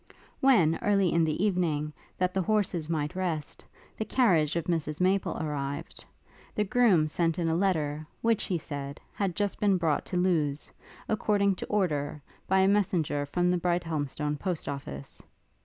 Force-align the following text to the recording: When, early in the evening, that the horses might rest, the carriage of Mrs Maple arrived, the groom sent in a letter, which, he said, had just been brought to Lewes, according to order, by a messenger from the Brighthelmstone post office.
When, 0.39 0.79
early 0.81 1.13
in 1.13 1.23
the 1.25 1.45
evening, 1.45 1.93
that 2.17 2.33
the 2.33 2.41
horses 2.41 2.89
might 2.89 3.15
rest, 3.15 3.63
the 3.95 4.03
carriage 4.03 4.55
of 4.55 4.63
Mrs 4.65 4.99
Maple 4.99 5.37
arrived, 5.39 6.03
the 6.55 6.63
groom 6.63 7.07
sent 7.07 7.37
in 7.37 7.47
a 7.47 7.53
letter, 7.53 8.07
which, 8.23 8.45
he 8.45 8.57
said, 8.57 8.99
had 9.13 9.35
just 9.35 9.59
been 9.59 9.77
brought 9.77 10.05
to 10.07 10.17
Lewes, 10.17 10.71
according 11.07 11.53
to 11.57 11.67
order, 11.67 12.19
by 12.47 12.61
a 12.61 12.67
messenger 12.67 13.27
from 13.27 13.51
the 13.51 13.59
Brighthelmstone 13.59 14.39
post 14.39 14.67
office. 14.67 15.21